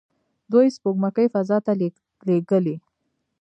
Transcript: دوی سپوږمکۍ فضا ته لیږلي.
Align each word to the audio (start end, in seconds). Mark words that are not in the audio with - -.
دوی 0.51 0.67
سپوږمکۍ 0.75 1.27
فضا 1.33 1.57
ته 1.65 1.71
لیږلي. 2.27 2.75